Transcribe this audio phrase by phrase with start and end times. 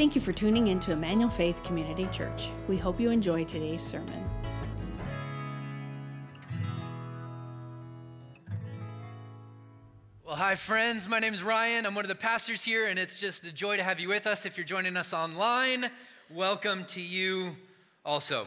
[0.00, 2.52] Thank you for tuning in to Emmanuel Faith Community Church.
[2.68, 4.24] We hope you enjoy today's sermon.
[10.24, 11.06] Well, hi, friends.
[11.06, 11.84] My name is Ryan.
[11.84, 14.26] I'm one of the pastors here, and it's just a joy to have you with
[14.26, 14.46] us.
[14.46, 15.90] If you're joining us online,
[16.30, 17.56] welcome to you
[18.02, 18.46] also.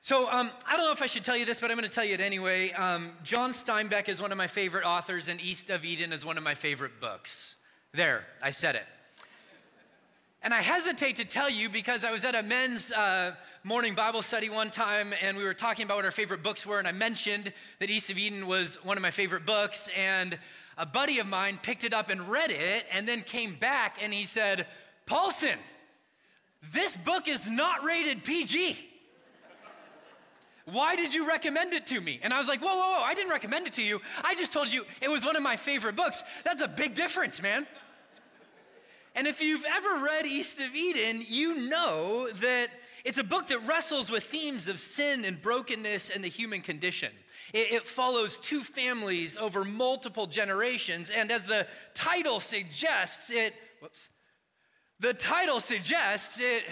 [0.00, 1.94] So, um, I don't know if I should tell you this, but I'm going to
[1.94, 2.72] tell you it anyway.
[2.72, 6.38] Um, John Steinbeck is one of my favorite authors, and East of Eden is one
[6.38, 7.56] of my favorite books.
[7.92, 8.86] There, I said it.
[10.44, 14.22] And I hesitate to tell you because I was at a men's uh, morning Bible
[14.22, 16.80] study one time and we were talking about what our favorite books were.
[16.80, 19.88] And I mentioned that East of Eden was one of my favorite books.
[19.96, 20.36] And
[20.76, 24.12] a buddy of mine picked it up and read it and then came back and
[24.12, 24.66] he said,
[25.06, 25.58] Paulson,
[26.72, 28.76] this book is not rated PG.
[30.64, 32.18] Why did you recommend it to me?
[32.20, 34.00] And I was like, whoa, whoa, whoa, I didn't recommend it to you.
[34.24, 36.24] I just told you it was one of my favorite books.
[36.44, 37.64] That's a big difference, man.
[39.14, 42.68] And if you've ever read East of Eden, you know that
[43.04, 47.12] it's a book that wrestles with themes of sin and brokenness and the human condition.
[47.52, 54.08] It, it, follows two families over multiple generations, and as the title suggests, it whoops.
[55.00, 56.62] The title suggests it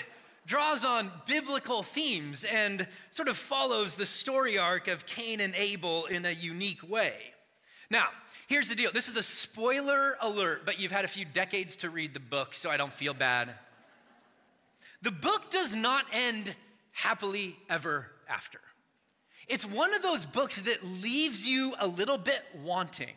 [0.47, 6.07] draws on biblical themes and sort of follows the story arc of Cain and Abel
[6.07, 7.30] in a unique way.
[7.91, 8.09] Now,
[8.51, 11.89] Here's the deal this is a spoiler alert, but you've had a few decades to
[11.89, 13.55] read the book, so I don't feel bad.
[15.03, 16.57] The book does not end
[16.91, 18.59] happily ever after.
[19.47, 23.15] It's one of those books that leaves you a little bit wanting.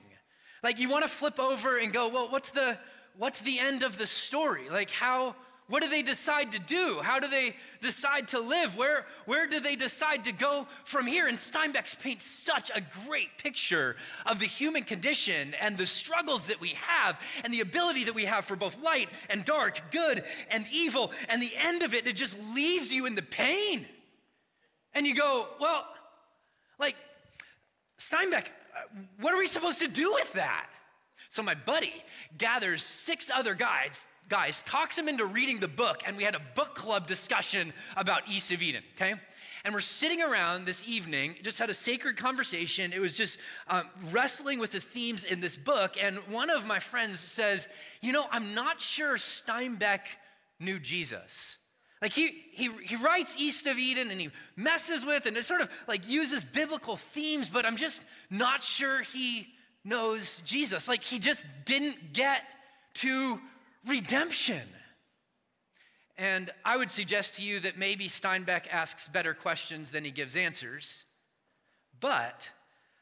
[0.61, 2.77] Like you want to flip over and go, well, what's the
[3.17, 4.69] what's the end of the story?
[4.69, 5.35] Like how
[5.67, 6.99] what do they decide to do?
[7.01, 8.75] How do they decide to live?
[8.75, 11.27] Where, where do they decide to go from here?
[11.27, 16.59] And Steinbeck's paints such a great picture of the human condition and the struggles that
[16.59, 20.65] we have and the ability that we have for both light and dark, good and
[20.71, 21.11] evil.
[21.29, 23.85] And the end of it, it just leaves you in the pain.
[24.93, 25.87] And you go, well,
[26.77, 26.95] like,
[27.97, 28.47] Steinbeck,
[29.21, 30.67] what are we supposed to do with that?
[31.29, 31.93] So my buddy
[32.37, 36.41] gathers six other guys guys, talks him into reading the book, and we had a
[36.55, 39.13] book club discussion about East of Eden, okay?
[39.63, 42.93] And we're sitting around this evening, just had a sacred conversation.
[42.93, 45.97] It was just um, wrestling with the themes in this book.
[46.01, 47.69] And one of my friends says,
[48.01, 49.99] You know, I'm not sure Steinbeck
[50.59, 51.57] knew Jesus.
[52.01, 55.61] Like he, he, he writes East of Eden and he messes with and it sort
[55.61, 59.47] of like uses biblical themes, but I'm just not sure he
[59.85, 60.87] knows Jesus.
[60.87, 62.41] Like he just didn't get
[62.95, 63.39] to
[63.87, 64.61] redemption.
[66.17, 70.35] And I would suggest to you that maybe Steinbeck asks better questions than he gives
[70.35, 71.05] answers.
[71.99, 72.51] But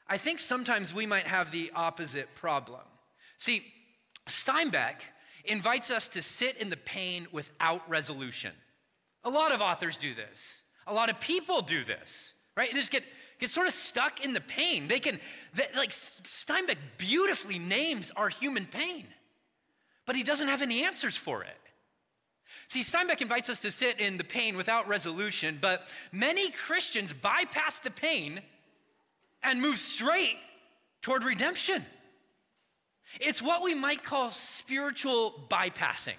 [0.07, 2.81] I think sometimes we might have the opposite problem.
[3.37, 3.63] See,
[4.27, 5.01] Steinbeck
[5.45, 8.51] invites us to sit in the pain without resolution.
[9.23, 10.61] A lot of authors do this.
[10.87, 12.71] A lot of people do this, right?
[12.71, 13.03] They just get,
[13.39, 14.87] get sort of stuck in the pain.
[14.87, 15.19] They can,
[15.53, 19.07] they, like, Steinbeck beautifully names our human pain
[20.05, 21.57] but he doesn't have any answers for it.
[22.67, 27.79] See, Steinbeck invites us to sit in the pain without resolution, but many Christians bypass
[27.79, 28.41] the pain
[29.43, 30.37] and move straight
[31.01, 31.85] toward redemption.
[33.19, 36.15] It's what we might call spiritual bypassing.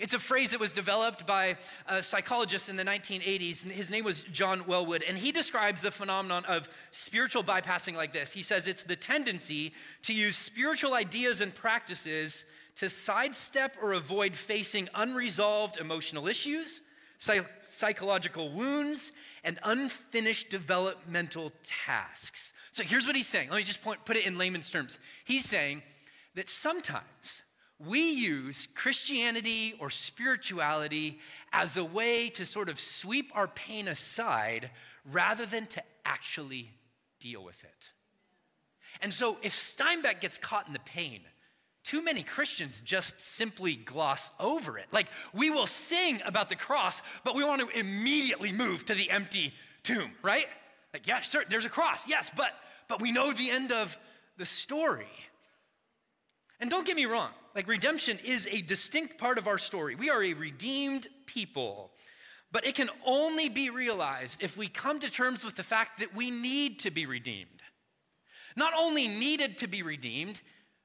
[0.00, 1.56] It's a phrase that was developed by
[1.86, 3.70] a psychologist in the 1980s.
[3.70, 8.32] His name was John Welwood, and he describes the phenomenon of spiritual bypassing like this.
[8.32, 9.72] He says it's the tendency
[10.02, 12.44] to use spiritual ideas and practices
[12.76, 16.80] to sidestep or avoid facing unresolved emotional issues,
[17.18, 19.12] psych- psychological wounds,
[19.44, 22.52] and unfinished developmental tasks.
[22.72, 23.50] So here's what he's saying.
[23.50, 24.98] Let me just point, put it in layman's terms.
[25.24, 25.82] He's saying
[26.34, 27.42] that sometimes
[27.86, 31.18] we use Christianity or spirituality
[31.52, 34.70] as a way to sort of sweep our pain aside
[35.10, 36.70] rather than to actually
[37.20, 37.90] deal with it.
[39.00, 41.20] And so if Steinbeck gets caught in the pain,
[41.84, 44.86] too many Christians just simply gloss over it.
[44.90, 49.10] Like, we will sing about the cross, but we want to immediately move to the
[49.10, 50.46] empty tomb, right?
[50.94, 52.52] Like, yeah, sure, there's a cross, yes, but,
[52.88, 53.98] but we know the end of
[54.38, 55.06] the story.
[56.58, 59.94] And don't get me wrong, like, redemption is a distinct part of our story.
[59.94, 61.92] We are a redeemed people,
[62.50, 66.14] but it can only be realized if we come to terms with the fact that
[66.14, 67.62] we need to be redeemed.
[68.56, 70.40] Not only needed to be redeemed,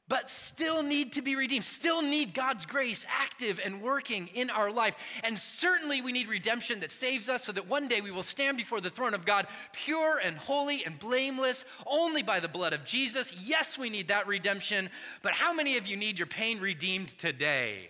[0.09, 4.71] but still need to be redeemed, still need God's grace active and working in our
[4.71, 4.97] life.
[5.23, 8.57] And certainly we need redemption that saves us so that one day we will stand
[8.57, 12.83] before the throne of God pure and holy and blameless only by the blood of
[12.83, 13.33] Jesus.
[13.41, 14.89] Yes, we need that redemption,
[15.21, 17.89] but how many of you need your pain redeemed today?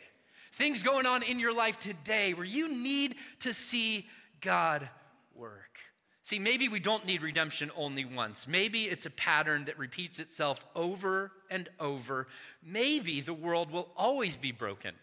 [0.59, 4.05] things going on in your life today where you need to see
[4.41, 4.89] God
[5.33, 5.79] work.
[6.29, 8.47] See, maybe we don't need redemption only once.
[8.47, 12.27] Maybe it's a pattern that repeats itself over and over.
[12.63, 14.93] Maybe the world will always be broken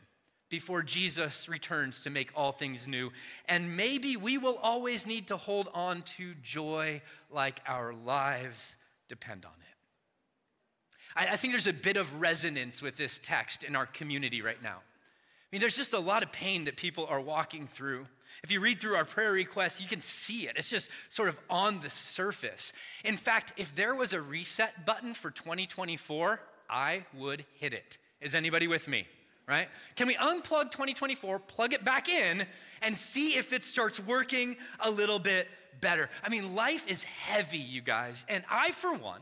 [0.50, 3.10] before Jesus returns to make all things new.
[3.48, 8.76] And maybe we will always need to hold on to joy like our lives
[9.08, 11.30] depend on it.
[11.32, 14.76] I, think there's a bit of resonance with this text in our community right now.
[14.76, 18.06] I mean, there's just a lot of pain that people are walking through.
[18.42, 20.56] If you read through our prayer requests, you can see it.
[20.56, 22.72] It's just sort of on the surface.
[23.04, 27.98] In fact, if there was a reset button for 2024, I would hit it.
[28.20, 29.06] Is anybody with me?
[29.48, 29.68] Right?
[29.94, 32.44] Can we unplug 2024, plug it back in,
[32.82, 35.46] and see if it starts working a little bit
[35.80, 36.10] better?
[36.24, 39.20] I mean, life is heavy, you guys, and I, for one,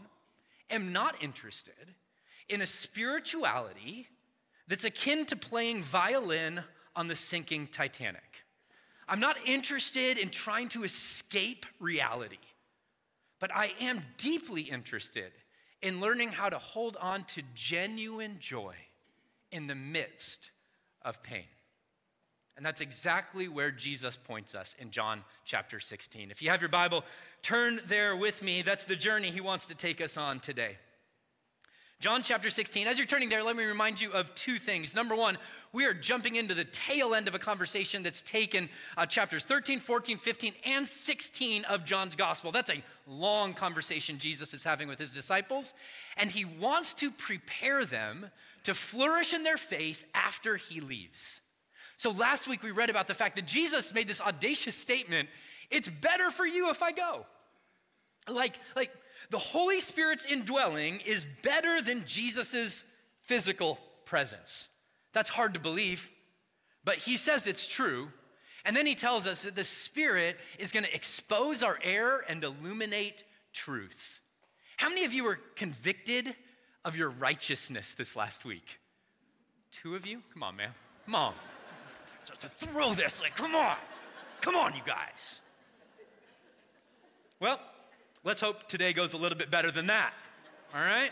[0.71, 1.75] am not interested
[2.49, 4.09] in a spirituality
[4.67, 6.63] that's akin to playing violin
[6.97, 8.44] on the sinking Titanic.
[9.09, 12.39] I'm not interested in trying to escape reality,
[13.39, 15.33] but I am deeply interested
[15.83, 18.75] in learning how to hold on to genuine joy
[19.53, 20.51] in the midst
[21.03, 21.45] of pain.
[22.57, 26.31] And that's exactly where Jesus points us in John chapter 16.
[26.31, 27.05] If you have your Bible,
[27.43, 28.63] turn there with me.
[28.63, 30.79] That's the journey he wants to take us on today.
[32.05, 32.87] John chapter 16.
[32.87, 34.95] As you're turning there, let me remind you of two things.
[34.95, 35.39] Number one,
[35.73, 38.69] we are jumping into the tail end of a conversation that's taken
[38.99, 42.53] uh, chapters 13, 14, 15, and 16 of John's gospel.
[42.53, 45.73] That's a long conversation Jesus is having with his disciples,
[46.19, 48.27] and he wants to prepare them
[48.65, 51.41] to flourish in their faith after he leaves.
[51.97, 55.31] So last week we read about the fact that Jesus made this audacious statement
[55.71, 57.25] it's better for you if I go.
[58.29, 58.91] Like, like
[59.35, 62.85] the Holy Spirit's indwelling is better than Jesus'
[63.23, 64.69] physical presence.
[65.13, 66.09] That's hard to believe,
[66.85, 68.11] but he says it's true.
[68.65, 72.45] And then he tells us that the Spirit is going to expose our error and
[72.45, 74.21] illuminate truth.
[74.77, 76.37] How many of you were convicted
[76.85, 78.79] of your righteousness this last week?
[79.73, 80.23] Two of you?
[80.33, 80.71] Come on, man.
[81.07, 81.35] Come on.
[82.39, 83.75] to throw this, like, come on.
[84.43, 85.41] Come on, you guys.
[87.41, 87.59] Well,
[88.27, 90.15] Let's hope today goes a little bit better than that.
[90.75, 91.11] All right?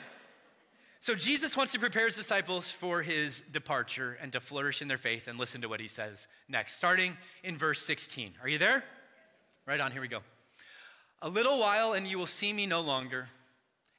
[1.00, 4.97] So, Jesus wants to prepare his disciples for his departure and to flourish in their
[4.97, 5.29] faith.
[5.29, 8.32] And listen to what he says next, starting in verse 16.
[8.41, 8.82] Are you there?
[9.67, 10.20] Right on, here we go.
[11.20, 13.26] A little while, and you will see me no longer.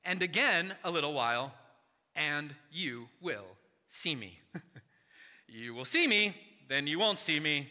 [0.03, 1.53] And again, a little while,
[2.15, 3.45] and you will
[3.87, 4.39] see me.
[5.47, 6.35] you will see me,
[6.67, 7.67] then you won't see me,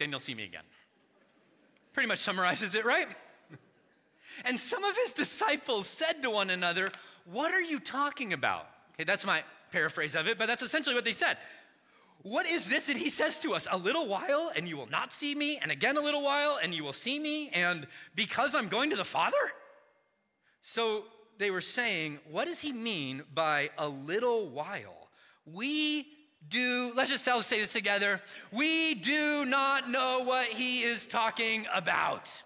[0.00, 0.64] then you'll see me again.
[1.92, 3.08] Pretty much summarizes it, right?
[4.44, 6.88] And some of his disciples said to one another,
[7.24, 8.68] What are you talking about?
[8.94, 9.42] Okay, that's my
[9.72, 11.36] paraphrase of it, but that's essentially what they said.
[12.22, 13.68] What is this that he says to us?
[13.70, 16.74] A little while and you will not see me, and again a little while and
[16.74, 19.36] you will see me, and because I'm going to the Father?
[20.62, 21.04] So
[21.38, 25.08] they were saying, What does he mean by a little while?
[25.44, 26.08] We
[26.48, 28.20] do, let's just say this together.
[28.52, 32.42] We do not know what he is talking about.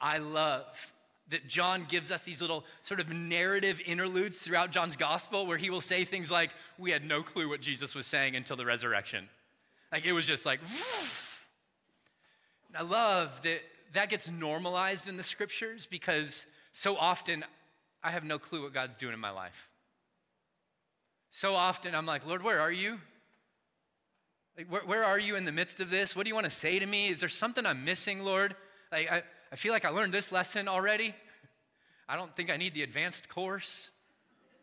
[0.00, 0.92] I love
[1.30, 5.70] that John gives us these little sort of narrative interludes throughout John's gospel where he
[5.70, 9.28] will say things like, We had no clue what Jesus was saying until the resurrection.
[9.92, 10.60] Like it was just like,
[12.76, 13.60] I love that
[13.92, 17.44] that gets normalized in the scriptures because so often
[18.02, 19.68] I have no clue what God's doing in my life.
[21.30, 23.00] So often I'm like, Lord, where are you?
[24.56, 26.14] Like, where, where are you in the midst of this?
[26.14, 27.08] What do you want to say to me?
[27.08, 28.56] Is there something I'm missing, Lord?
[28.90, 31.14] Like, I, I feel like I learned this lesson already.
[32.08, 33.90] I don't think I need the advanced course.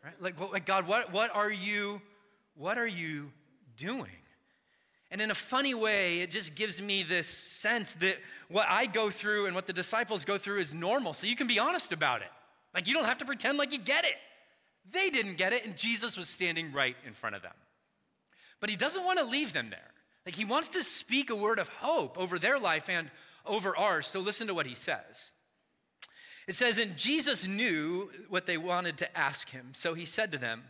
[0.04, 0.14] Right?
[0.20, 2.00] Like, like God, what, what are you,
[2.56, 3.30] what are you
[3.76, 4.10] doing?
[5.10, 8.18] And in a funny way, it just gives me this sense that
[8.48, 11.14] what I go through and what the disciples go through is normal.
[11.14, 12.28] So you can be honest about it.
[12.74, 14.16] Like you don't have to pretend like you get it.
[14.90, 17.52] They didn't get it, and Jesus was standing right in front of them.
[18.60, 19.90] But he doesn't want to leave them there.
[20.26, 23.10] Like he wants to speak a word of hope over their life and
[23.48, 24.06] over ours.
[24.06, 25.32] So listen to what he says.
[26.46, 29.70] It says, And Jesus knew what they wanted to ask him.
[29.74, 30.64] So he said to them,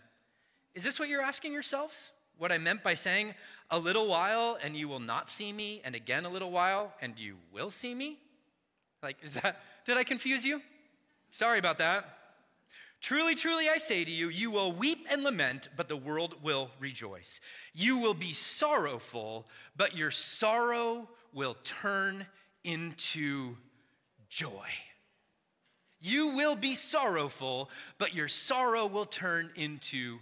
[0.74, 2.10] Is this what you're asking yourselves?
[2.36, 3.34] What I meant by saying,
[3.70, 7.18] A little while and you will not see me, and again a little while and
[7.18, 8.18] you will see me?
[9.02, 10.60] Like, is that, did I confuse you?
[11.30, 12.18] Sorry about that.
[13.00, 16.70] Truly, truly, I say to you, you will weep and lament, but the world will
[16.80, 17.38] rejoice.
[17.72, 22.26] You will be sorrowful, but your sorrow will turn
[22.64, 23.56] into
[24.28, 24.68] joy.
[26.00, 30.18] You will be sorrowful, but your sorrow will turn into.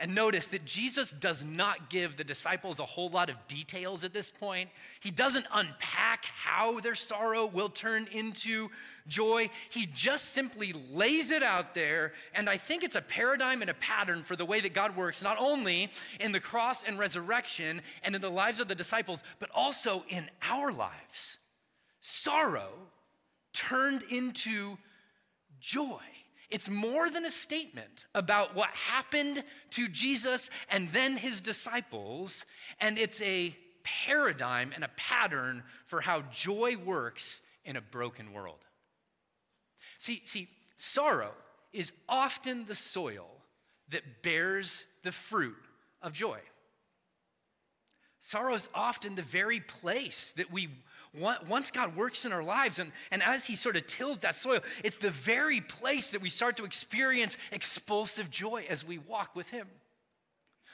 [0.00, 4.12] And notice that Jesus does not give the disciples a whole lot of details at
[4.12, 4.70] this point.
[5.00, 8.68] He doesn't unpack how their sorrow will turn into
[9.08, 9.50] joy.
[9.70, 12.12] He just simply lays it out there.
[12.32, 15.20] And I think it's a paradigm and a pattern for the way that God works,
[15.20, 15.90] not only
[16.20, 20.30] in the cross and resurrection and in the lives of the disciples, but also in
[20.42, 21.38] our lives.
[22.00, 22.70] Sorrow
[23.52, 24.78] turned into
[25.58, 25.98] joy.
[26.50, 32.46] It's more than a statement about what happened to Jesus and then his disciples,
[32.80, 38.58] and it's a paradigm and a pattern for how joy works in a broken world.
[39.98, 41.32] See, see, sorrow
[41.72, 43.26] is often the soil
[43.90, 45.56] that bears the fruit
[46.00, 46.40] of joy.
[48.20, 50.68] Sorrow is often the very place that we
[51.14, 54.60] once God works in our lives and, and as He sort of tills that soil,
[54.84, 59.50] it's the very place that we start to experience explosive joy as we walk with
[59.50, 59.66] Him.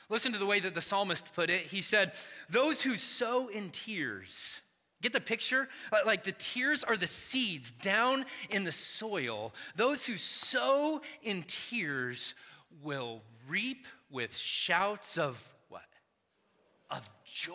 [0.09, 1.62] Listen to the way that the psalmist put it.
[1.62, 2.12] He said,
[2.50, 4.61] Those who sow in tears,
[5.05, 5.69] Get the picture?
[5.93, 9.53] Uh, like the tears are the seeds down in the soil.
[9.76, 12.35] Those who sow in tears
[12.83, 15.85] will reap with shouts of what?
[16.91, 17.53] Of joy.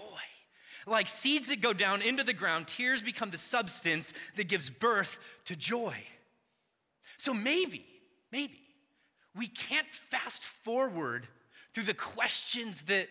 [0.90, 5.20] Like seeds that go down into the ground, tears become the substance that gives birth
[5.46, 5.96] to joy.
[7.18, 7.86] So maybe,
[8.32, 8.60] maybe
[9.36, 11.28] we can't fast forward
[11.74, 13.08] through the questions that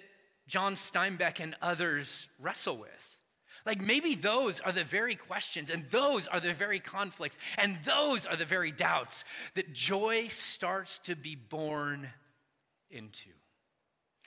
[0.47, 3.19] John Steinbeck and others wrestle with.
[3.67, 8.25] Like maybe those are the very questions, and those are the very conflicts, and those
[8.25, 12.09] are the very doubts that joy starts to be born
[12.91, 13.31] into.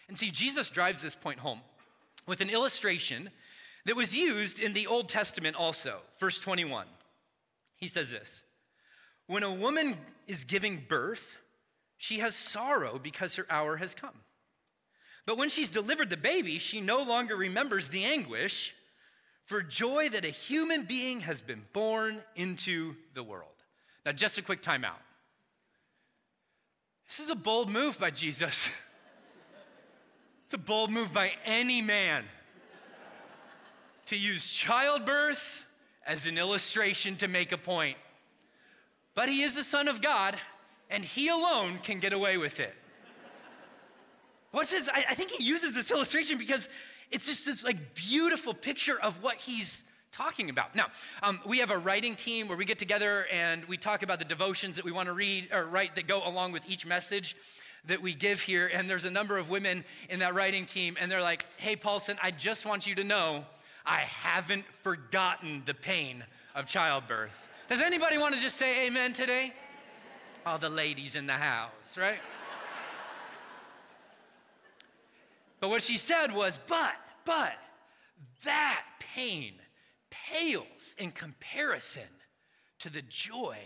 [0.08, 1.62] And see, Jesus drives this point home
[2.28, 3.32] with an illustration
[3.86, 6.00] that was used in the Old Testament also.
[6.18, 6.86] Verse 21.
[7.76, 8.44] He says this
[9.28, 9.98] When a woman
[10.28, 11.40] is giving birth,
[11.98, 14.22] she has sorrow because her hour has come.
[15.26, 18.74] But when she's delivered the baby, she no longer remembers the anguish
[19.46, 23.50] for joy that a human being has been born into the world.
[24.06, 25.02] Now, just a quick timeout.
[27.08, 28.70] This is a bold move by Jesus.
[30.52, 32.26] It's a bold move by any man
[34.12, 35.66] to use childbirth
[36.06, 37.96] as an illustration to make a point.
[39.16, 40.36] But he is the Son of God,
[40.90, 42.74] and he alone can get away with it.
[44.52, 44.90] What's this?
[44.90, 46.68] I, I think he uses this illustration because
[47.10, 50.76] it's just this like beautiful picture of what he's talking about.
[50.76, 50.88] Now,
[51.24, 54.26] um, we have a writing team where we get together and we talk about the
[54.26, 57.34] devotions that we want to read or write that go along with each message
[57.86, 58.70] that we give here.
[58.74, 62.18] And there's a number of women in that writing team, and they're like, hey, Paulson,
[62.22, 63.46] I just want you to know
[63.86, 66.24] I haven't forgotten the pain
[66.56, 67.50] of childbirth.
[67.70, 69.54] Does anybody want to just say amen today?
[70.46, 72.20] All the ladies in the house, right?
[75.60, 76.96] but what she said was, but,
[77.26, 77.54] but,
[78.44, 79.54] that pain
[80.10, 82.10] pales in comparison
[82.80, 83.58] to the joy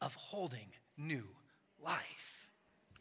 [0.00, 1.28] of holding new
[1.82, 2.48] life.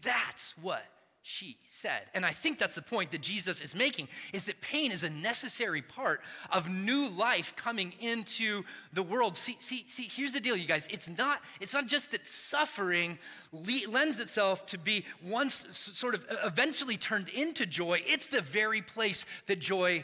[0.04, 0.86] That's what
[1.24, 2.02] she said.
[2.14, 5.10] And I think that's the point that Jesus is making is that pain is a
[5.10, 9.38] necessary part of new life coming into the world.
[9.38, 10.88] See see see here's the deal you guys.
[10.90, 13.20] It's not it's not just that suffering
[13.52, 18.02] le- lends itself to be once sort of eventually turned into joy.
[18.06, 20.04] It's the very place that joy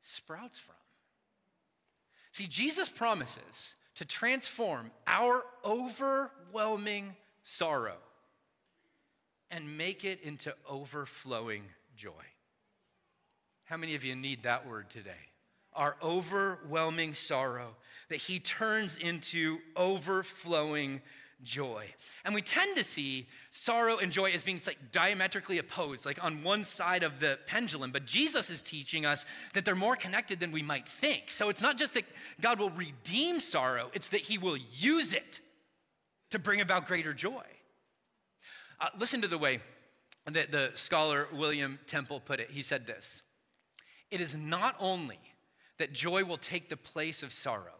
[0.00, 0.74] sprouts from.
[2.32, 7.96] See Jesus promises to transform our overwhelming sorrow
[9.50, 11.64] and make it into overflowing
[11.96, 12.12] joy.
[13.64, 15.10] How many of you need that word today?
[15.74, 17.76] Our overwhelming sorrow
[18.08, 21.02] that he turns into overflowing
[21.42, 21.84] joy.
[22.24, 26.42] And we tend to see sorrow and joy as being like diametrically opposed, like on
[26.42, 27.92] one side of the pendulum.
[27.92, 29.24] But Jesus is teaching us
[29.54, 31.30] that they're more connected than we might think.
[31.30, 32.04] So it's not just that
[32.40, 35.40] God will redeem sorrow, it's that he will use it
[36.30, 37.44] to bring about greater joy.
[38.80, 39.60] Uh, listen to the way
[40.26, 42.50] that the scholar William Temple put it.
[42.50, 43.22] He said this
[44.10, 45.18] It is not only
[45.78, 47.78] that joy will take the place of sorrow,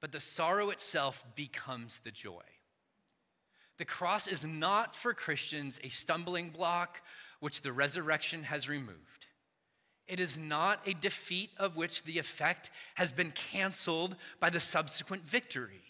[0.00, 2.42] but the sorrow itself becomes the joy.
[3.78, 7.00] The cross is not for Christians a stumbling block
[7.40, 9.26] which the resurrection has removed.
[10.08, 15.24] It is not a defeat of which the effect has been canceled by the subsequent
[15.24, 15.82] victory.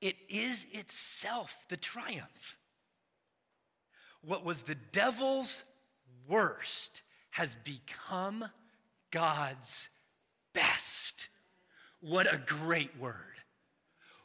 [0.00, 2.56] It is itself the triumph
[4.26, 5.64] what was the devil's
[6.28, 8.44] worst has become
[9.10, 9.88] God's
[10.52, 11.28] best.
[12.00, 13.16] What a great word.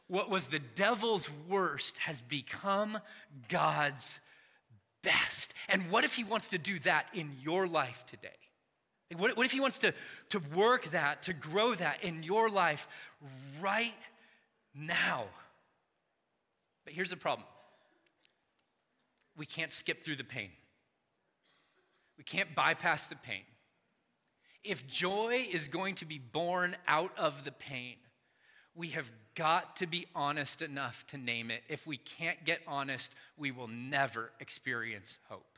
[0.06, 2.98] What was the devil's worst has become
[3.48, 4.20] God's
[5.02, 5.54] best.
[5.68, 8.28] And what if He wants to do that in your life today?
[9.16, 9.92] What, what if He wants to,
[10.30, 12.86] to work that, to grow that in your life
[13.60, 13.94] right
[14.74, 15.24] now?
[16.84, 17.46] But here's the problem
[19.40, 20.50] we can't skip through the pain,
[22.18, 23.40] we can't bypass the pain.
[24.62, 27.94] If joy is going to be born out of the pain,
[28.74, 31.62] we have got to be honest enough to name it.
[31.70, 35.56] If we can't get honest, we will never experience hope.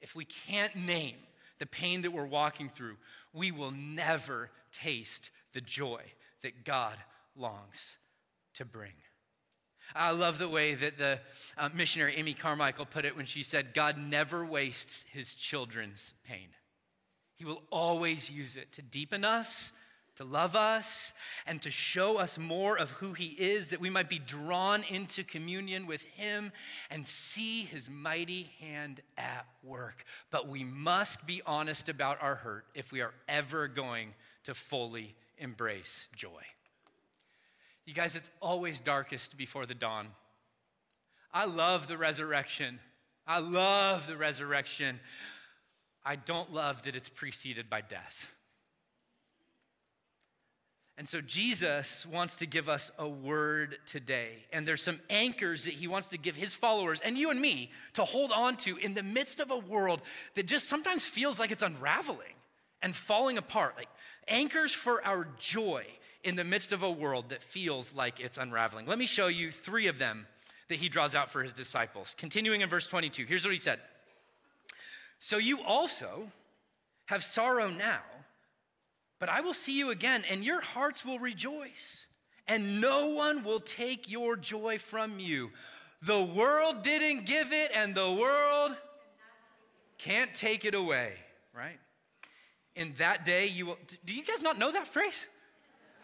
[0.00, 1.16] If we can't name
[1.58, 2.98] the pain that we're walking through,
[3.32, 6.02] we will never taste the joy
[6.42, 6.98] that God
[7.34, 7.96] longs
[8.54, 8.92] to bring.
[9.94, 11.20] I love the way that the
[11.56, 16.48] uh, missionary Amy Carmichael put it when she said, God never wastes his children's pain.
[17.36, 19.72] He will always use it to deepen us,
[20.16, 21.12] to love us,
[21.46, 25.24] and to show us more of who he is, that we might be drawn into
[25.24, 26.52] communion with him
[26.90, 30.04] and see his mighty hand at work.
[30.30, 34.14] But we must be honest about our hurt if we are ever going
[34.44, 36.42] to fully embrace joy.
[37.86, 40.08] You guys, it's always darkest before the dawn.
[41.32, 42.78] I love the resurrection.
[43.26, 45.00] I love the resurrection.
[46.04, 48.32] I don't love that it's preceded by death.
[50.96, 54.44] And so Jesus wants to give us a word today.
[54.52, 57.72] And there's some anchors that he wants to give his followers and you and me
[57.94, 60.02] to hold on to in the midst of a world
[60.36, 62.34] that just sometimes feels like it's unraveling
[62.80, 63.74] and falling apart.
[63.76, 63.88] Like
[64.28, 65.84] anchors for our joy
[66.24, 68.86] in the midst of a world that feels like it's unraveling.
[68.86, 70.26] Let me show you three of them
[70.68, 72.14] that he draws out for his disciples.
[72.18, 73.78] Continuing in verse 22, here's what he said
[75.20, 76.28] So you also
[77.06, 78.00] have sorrow now,
[79.20, 82.06] but I will see you again, and your hearts will rejoice,
[82.48, 85.50] and no one will take your joy from you.
[86.00, 88.76] The world didn't give it, and the world
[89.98, 91.12] can't take it away,
[91.54, 91.78] right?
[92.76, 93.78] In that day, you will.
[94.04, 95.28] Do you guys not know that phrase?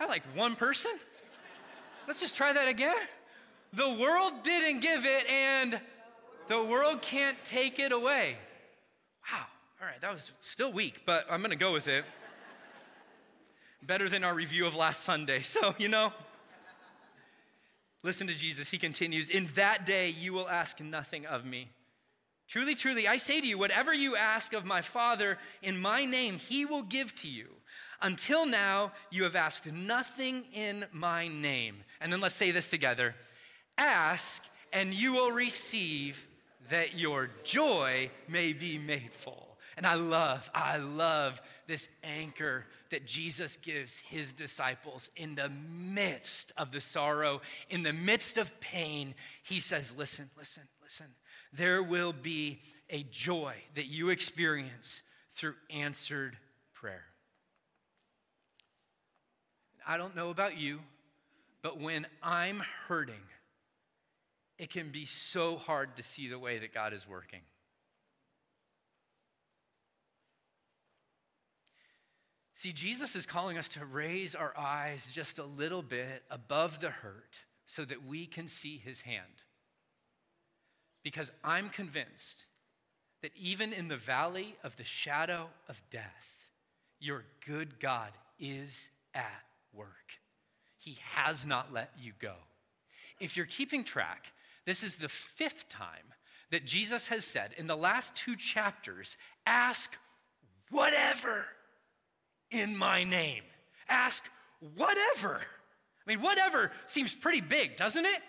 [0.01, 0.93] I like one person.
[2.09, 2.97] Let's just try that again.
[3.75, 5.79] The world didn't give it, and
[6.49, 8.37] the world can't take it away.
[9.31, 9.45] Wow.
[9.81, 12.05] All right, that was still weak, but I'm going to go with it.
[13.83, 15.41] Better than our review of last Sunday.
[15.43, 16.13] So, you know,
[18.03, 18.71] listen to Jesus.
[18.71, 21.69] He continues In that day, you will ask nothing of me.
[22.49, 26.39] Truly, truly, I say to you, whatever you ask of my Father in my name,
[26.39, 27.47] he will give to you.
[28.03, 31.77] Until now, you have asked nothing in my name.
[32.01, 33.15] And then let's say this together
[33.77, 36.27] Ask, and you will receive,
[36.71, 39.59] that your joy may be made full.
[39.77, 46.53] And I love, I love this anchor that Jesus gives his disciples in the midst
[46.57, 49.15] of the sorrow, in the midst of pain.
[49.43, 51.07] He says, Listen, listen, listen.
[51.53, 56.37] There will be a joy that you experience through answered
[56.75, 57.05] prayer.
[59.91, 60.79] I don't know about you,
[61.63, 63.27] but when I'm hurting,
[64.57, 67.41] it can be so hard to see the way that God is working.
[72.55, 76.91] See, Jesus is calling us to raise our eyes just a little bit above the
[76.91, 79.43] hurt so that we can see his hand.
[81.03, 82.47] Because I'm convinced
[83.23, 86.47] that even in the valley of the shadow of death,
[87.01, 90.19] your good God is at work.
[90.79, 92.35] He has not let you go.
[93.21, 94.33] If you're keeping track,
[94.67, 96.15] this is the fifth time
[96.51, 99.97] that Jesus has said in the last two chapters ask
[100.71, 101.47] whatever
[102.51, 103.43] in my name.
[103.89, 104.25] Ask
[104.77, 105.41] whatever.
[106.07, 108.23] I mean, whatever seems pretty big, doesn't it?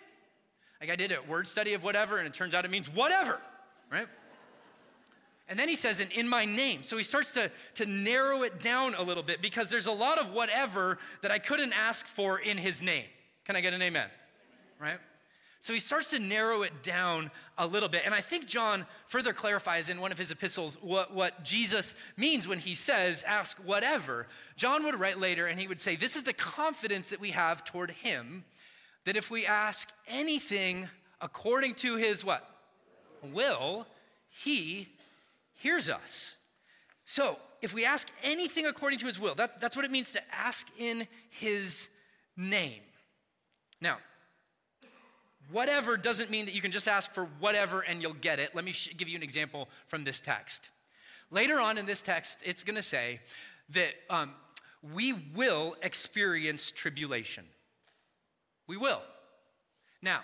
[0.80, 3.40] Like I did a word study of whatever, and it turns out it means whatever,
[3.92, 4.08] right?
[5.52, 6.82] And then he says, and in my name.
[6.82, 10.18] So he starts to, to narrow it down a little bit because there's a lot
[10.18, 13.04] of whatever that I couldn't ask for in his name.
[13.44, 14.08] Can I get an amen?
[14.80, 14.98] Right?
[15.60, 18.04] So he starts to narrow it down a little bit.
[18.06, 22.48] And I think John further clarifies in one of his epistles what, what Jesus means
[22.48, 24.28] when he says, ask whatever.
[24.56, 27.66] John would write later and he would say, This is the confidence that we have
[27.66, 28.46] toward him
[29.04, 30.88] that if we ask anything
[31.20, 32.48] according to his what?
[33.22, 33.86] Will,
[34.30, 34.88] he
[35.62, 36.36] hears us.
[37.06, 40.22] So, if we ask anything according to his will, that's, that's what it means to
[40.34, 41.90] ask in his
[42.36, 42.82] name.
[43.80, 43.98] Now,
[45.52, 48.56] whatever doesn't mean that you can just ask for whatever and you'll get it.
[48.56, 50.70] Let me sh- give you an example from this text.
[51.30, 53.20] Later on in this text, it's going to say
[53.70, 54.34] that um,
[54.94, 57.46] we will experience tribulation.
[58.68, 59.02] We will.
[60.02, 60.22] Now,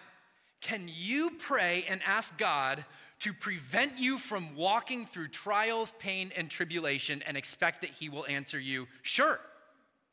[0.62, 2.84] can you pray and ask God
[3.20, 8.26] to prevent you from walking through trials, pain, and tribulation and expect that He will
[8.28, 8.88] answer you?
[9.02, 9.40] Sure.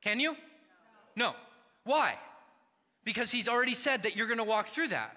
[0.00, 0.36] Can you?
[1.16, 1.34] No.
[1.84, 2.18] Why?
[3.04, 5.16] Because He's already said that you're gonna walk through that.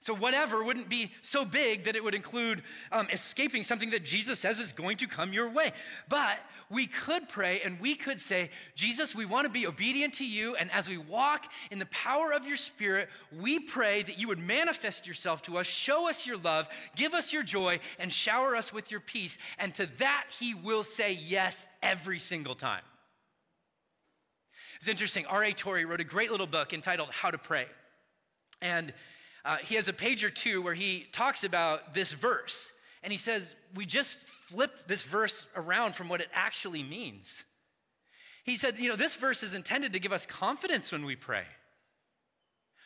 [0.00, 4.38] So, whatever wouldn't be so big that it would include um, escaping something that Jesus
[4.38, 5.72] says is going to come your way.
[6.08, 6.38] But
[6.70, 10.54] we could pray and we could say, Jesus, we want to be obedient to you.
[10.54, 14.38] And as we walk in the power of your spirit, we pray that you would
[14.38, 18.72] manifest yourself to us, show us your love, give us your joy, and shower us
[18.72, 19.36] with your peace.
[19.58, 22.82] And to that, he will say yes every single time.
[24.76, 25.26] It's interesting.
[25.26, 25.52] R.A.
[25.52, 27.66] Torrey wrote a great little book entitled How to Pray.
[28.62, 28.92] And
[29.44, 32.72] uh, he has a page or two where he talks about this verse.
[33.02, 37.44] And he says, we just flip this verse around from what it actually means.
[38.44, 41.44] He said, you know, this verse is intended to give us confidence when we pray.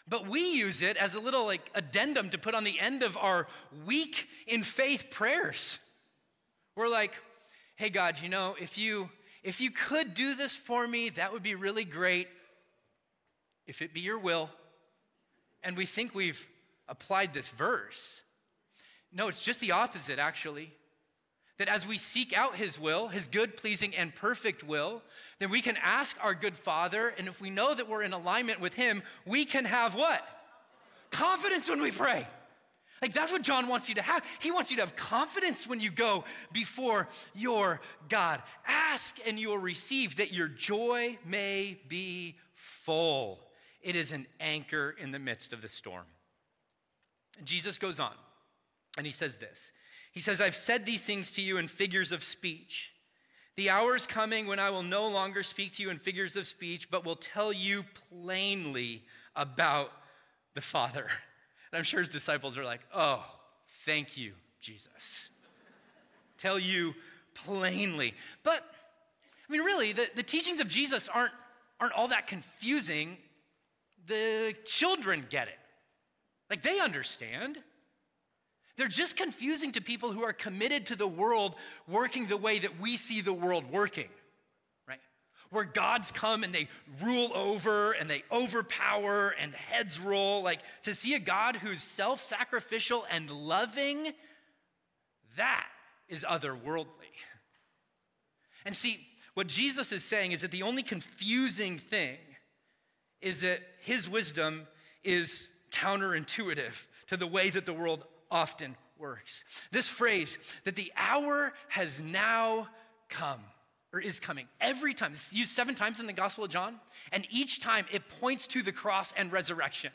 [0.08, 3.16] But we use it as a little like addendum to put on the end of
[3.16, 3.46] our
[3.86, 5.78] weak in faith prayers.
[6.76, 7.14] We're like,
[7.76, 9.10] hey God, you know, if you
[9.42, 12.28] if you could do this for me, that would be really great.
[13.66, 14.50] If it be your will.
[15.62, 16.48] And we think we've
[16.88, 18.22] applied this verse.
[19.12, 20.72] No, it's just the opposite, actually.
[21.58, 25.02] That as we seek out His will, His good, pleasing, and perfect will,
[25.38, 28.60] then we can ask our good Father, and if we know that we're in alignment
[28.60, 30.26] with Him, we can have what?
[31.10, 32.26] Confidence when we pray.
[33.02, 34.24] Like that's what John wants you to have.
[34.38, 38.40] He wants you to have confidence when you go before your God.
[38.64, 43.40] Ask and you will receive that your joy may be full.
[43.82, 46.04] It is an anchor in the midst of the storm.
[47.44, 48.12] Jesus goes on
[48.96, 49.72] and he says this
[50.12, 52.92] He says, I've said these things to you in figures of speech.
[53.56, 56.46] The hour is coming when I will no longer speak to you in figures of
[56.46, 59.02] speech, but will tell you plainly
[59.36, 59.92] about
[60.54, 61.08] the Father.
[61.70, 63.24] And I'm sure his disciples are like, oh,
[63.66, 65.30] thank you, Jesus.
[66.36, 66.92] tell you
[67.32, 68.12] plainly.
[68.42, 68.62] But,
[69.48, 71.32] I mean, really, the, the teachings of Jesus aren't,
[71.80, 73.16] aren't all that confusing.
[74.06, 75.58] The children get it.
[76.50, 77.58] Like they understand.
[78.76, 81.54] They're just confusing to people who are committed to the world
[81.86, 84.08] working the way that we see the world working,
[84.88, 85.00] right?
[85.50, 86.68] Where gods come and they
[87.02, 90.42] rule over and they overpower and heads roll.
[90.42, 94.12] Like to see a God who's self sacrificial and loving,
[95.36, 95.68] that
[96.08, 96.86] is otherworldly.
[98.64, 102.18] And see, what Jesus is saying is that the only confusing thing
[103.22, 104.66] is that his wisdom
[105.04, 109.44] is counterintuitive to the way that the world often works.
[109.70, 112.68] This phrase, that the hour has now
[113.08, 113.40] come,
[113.92, 116.76] or is coming, every time, it's used seven times in the Gospel of John,
[117.12, 119.92] and each time it points to the cross and resurrection.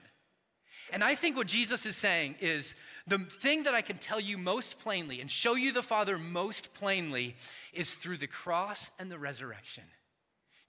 [0.94, 2.76] And I think what Jesus is saying is
[3.08, 6.74] the thing that I can tell you most plainly and show you the Father most
[6.74, 7.36] plainly
[7.74, 9.84] is through the cross and the resurrection.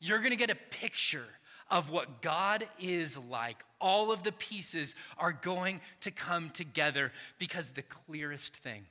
[0.01, 1.27] You're gonna get a picture
[1.71, 3.65] of what God is like.
[3.81, 8.87] All of the pieces are going to come together because the clearest thing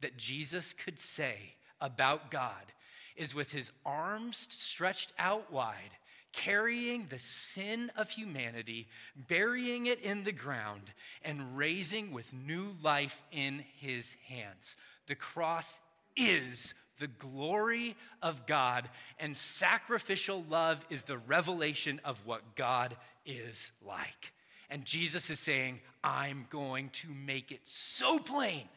[0.00, 2.72] that Jesus could say about God
[3.16, 5.96] is with his arms stretched out wide,
[6.32, 8.88] carrying the sin of humanity,
[9.28, 10.92] burying it in the ground,
[11.22, 14.76] and raising with new life in his hands.
[15.06, 15.80] The cross
[16.16, 18.88] is the glory of God,
[19.18, 24.32] and sacrificial love is the revelation of what God is like.
[24.70, 28.68] And Jesus is saying, I'm going to make it so plain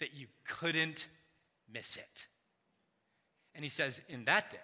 [0.00, 1.06] that you couldn't
[1.72, 2.26] miss it.
[3.54, 4.58] And he says, In that day,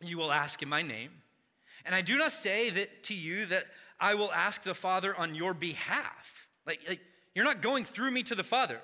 [0.00, 1.10] you will ask in my name.
[1.84, 3.64] And I do not say that to you that
[3.98, 6.46] I will ask the Father on your behalf.
[6.64, 7.00] Like, like
[7.34, 8.78] you're not going through me to the Father.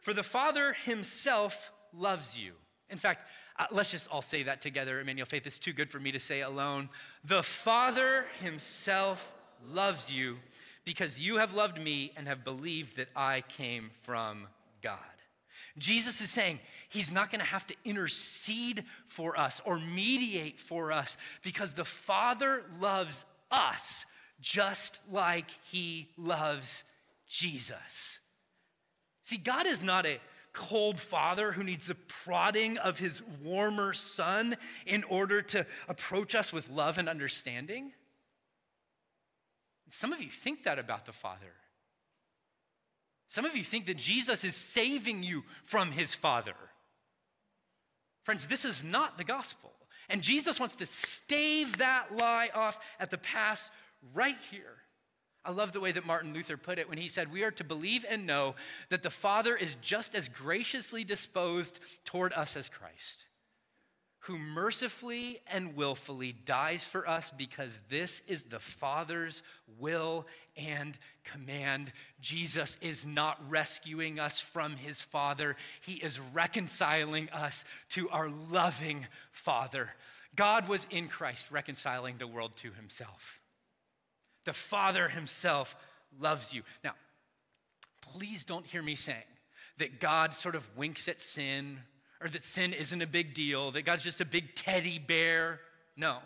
[0.00, 2.52] For the Father himself loves you.
[2.90, 3.24] In fact,
[3.58, 5.46] uh, let's just all say that together, Emmanuel Faith.
[5.46, 6.88] It's too good for me to say alone.
[7.24, 9.34] The Father Himself
[9.70, 10.38] loves you
[10.84, 14.46] because you have loved me and have believed that I came from
[14.82, 14.98] God.
[15.76, 20.90] Jesus is saying he's not going to have to intercede for us or mediate for
[20.90, 24.06] us because the Father loves us
[24.40, 26.84] just like he loves
[27.28, 28.20] Jesus.
[29.22, 30.18] See, God is not a
[30.58, 36.52] cold father who needs the prodding of his warmer son in order to approach us
[36.52, 37.92] with love and understanding?
[39.88, 41.54] Some of you think that about the Father.
[43.28, 46.56] Some of you think that Jesus is saving you from his Father.
[48.24, 49.70] Friends, this is not the gospel.
[50.08, 53.70] And Jesus wants to stave that lie off at the pass
[54.12, 54.76] right here.
[55.48, 57.64] I love the way that Martin Luther put it when he said, We are to
[57.64, 58.54] believe and know
[58.90, 63.24] that the Father is just as graciously disposed toward us as Christ,
[64.20, 69.42] who mercifully and willfully dies for us because this is the Father's
[69.78, 71.92] will and command.
[72.20, 79.06] Jesus is not rescuing us from his Father, he is reconciling us to our loving
[79.32, 79.94] Father.
[80.36, 83.40] God was in Christ reconciling the world to himself.
[84.48, 85.76] The Father himself
[86.18, 86.62] loves you.
[86.82, 86.94] Now,
[88.00, 89.18] please don't hear me saying
[89.76, 91.80] that God sort of winks at sin
[92.22, 95.60] or that sin isn't a big deal, that God's just a big teddy bear.
[95.98, 96.20] No.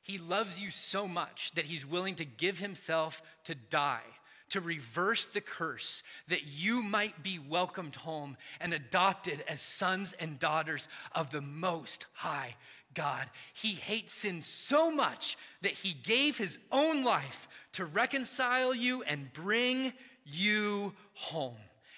[0.00, 4.06] He loves you so much that he's willing to give himself to die,
[4.50, 10.38] to reverse the curse, that you might be welcomed home and adopted as sons and
[10.38, 12.54] daughters of the Most High
[12.94, 13.26] God.
[13.52, 19.32] He hates sin so much that he gave his own life to reconcile you and
[19.32, 19.92] bring
[20.24, 21.56] you home.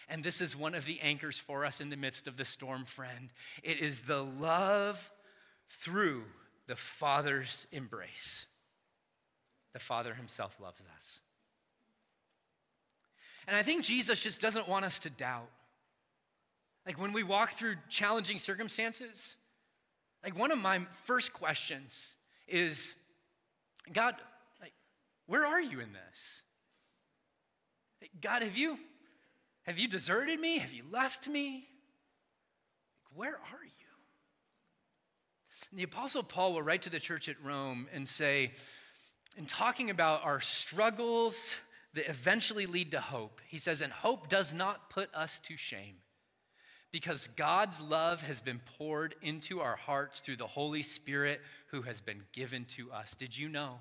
[0.09, 2.85] And this is one of the anchors for us in the midst of the storm,
[2.85, 3.31] friend.
[3.63, 5.11] It is the love
[5.69, 6.25] through
[6.67, 8.47] the Father's embrace.
[9.73, 11.21] The Father himself loves us.
[13.47, 15.51] And I think Jesus just doesn't want us to doubt.
[16.85, 19.37] Like when we walk through challenging circumstances,
[20.27, 22.17] like one of my first questions
[22.49, 22.97] is
[23.93, 24.17] God,
[24.61, 24.73] like,
[25.27, 26.43] where are you in this?
[28.21, 28.77] God, have you
[29.63, 30.59] have you deserted me?
[30.59, 31.69] Have you left me?
[33.05, 33.71] Like, where are you?
[35.71, 38.53] And the Apostle Paul will write to the church at Rome and say,
[39.37, 41.61] in talking about our struggles
[41.95, 45.97] that eventually lead to hope, he says, and hope does not put us to shame
[46.97, 52.01] because God's love has been poured into our hearts through the Holy Spirit who has
[52.01, 53.15] been given to us.
[53.15, 53.81] Did you know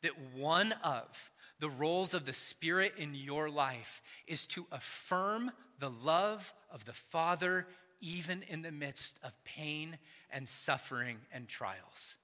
[0.00, 5.90] that one of the roles of the Spirit in your life is to affirm the
[5.90, 7.66] love of the Father
[8.00, 9.98] even in the midst of pain
[10.30, 12.16] and suffering and trials?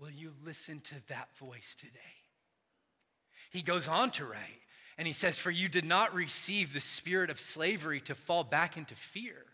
[0.00, 2.00] Will you listen to that voice today?
[3.52, 4.62] He goes on to write,
[4.98, 8.76] and he says, For you did not receive the spirit of slavery to fall back
[8.76, 9.44] into fear,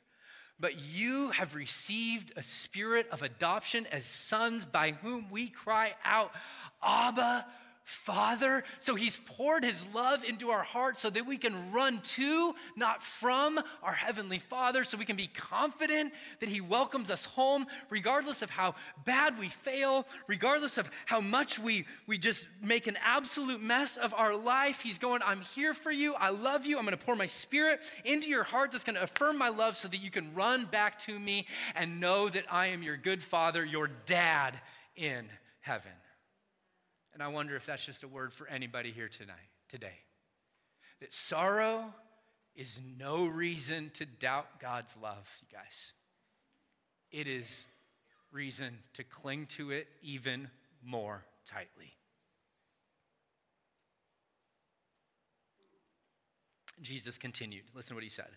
[0.58, 6.32] but you have received a spirit of adoption as sons by whom we cry out,
[6.82, 7.46] Abba,
[7.88, 8.64] Father.
[8.80, 13.02] So he's poured his love into our hearts so that we can run to, not
[13.02, 18.42] from, our Heavenly Father, so we can be confident that he welcomes us home, regardless
[18.42, 18.74] of how
[19.06, 24.12] bad we fail, regardless of how much we, we just make an absolute mess of
[24.12, 24.82] our life.
[24.82, 26.14] He's going, I'm here for you.
[26.14, 26.76] I love you.
[26.76, 29.78] I'm going to pour my spirit into your heart that's going to affirm my love
[29.78, 33.22] so that you can run back to me and know that I am your good
[33.22, 34.60] father, your dad
[34.94, 35.24] in
[35.60, 35.92] heaven.
[37.12, 39.36] And I wonder if that's just a word for anybody here tonight,
[39.68, 39.98] today.
[41.00, 41.94] That sorrow
[42.54, 45.92] is no reason to doubt God's love, you guys.
[47.10, 47.66] It is
[48.32, 50.50] reason to cling to it even
[50.84, 51.94] more tightly.
[56.82, 57.64] Jesus continued.
[57.74, 58.28] Listen to what he said.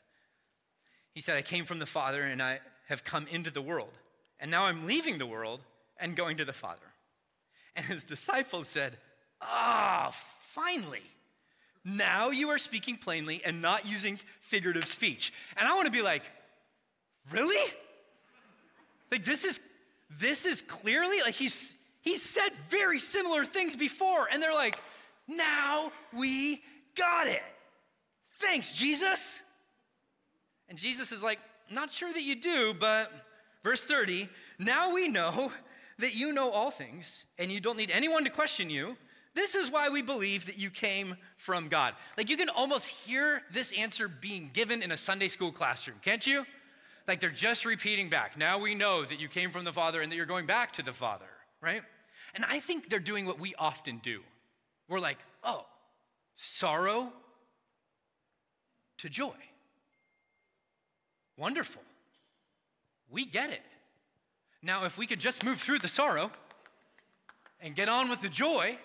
[1.13, 3.97] He said, I came from the Father and I have come into the world.
[4.39, 5.61] And now I'm leaving the world
[5.99, 6.90] and going to the Father.
[7.75, 8.97] And his disciples said,
[9.41, 11.01] Ah, oh, finally.
[11.83, 15.33] Now you are speaking plainly and not using figurative speech.
[15.57, 16.23] And I want to be like,
[17.31, 17.71] really?
[19.11, 19.59] Like this is
[20.19, 24.77] this is clearly like he's he's said very similar things before and they're like,
[25.27, 26.61] "Now we
[26.95, 27.43] got it."
[28.39, 29.43] Thanks, Jesus.
[30.69, 33.11] And Jesus is like, "Not sure that you do, but
[33.63, 34.29] verse 30,
[34.59, 35.51] now we know
[36.01, 38.97] that you know all things and you don't need anyone to question you.
[39.33, 41.93] This is why we believe that you came from God.
[42.17, 46.25] Like you can almost hear this answer being given in a Sunday school classroom, can't
[46.27, 46.45] you?
[47.07, 48.37] Like they're just repeating back.
[48.37, 50.83] Now we know that you came from the Father and that you're going back to
[50.83, 51.29] the Father,
[51.61, 51.81] right?
[52.35, 54.21] And I think they're doing what we often do.
[54.89, 55.65] We're like, oh,
[56.35, 57.13] sorrow
[58.97, 59.33] to joy.
[61.37, 61.81] Wonderful.
[63.09, 63.61] We get it.
[64.63, 66.31] Now, if we could just move through the sorrow
[67.59, 68.77] and get on with the joy,